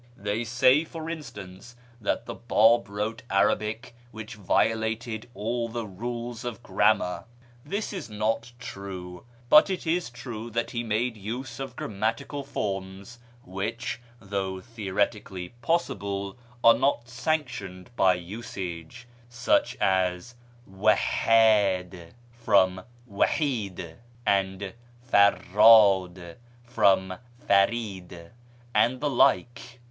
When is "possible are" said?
15.61-16.73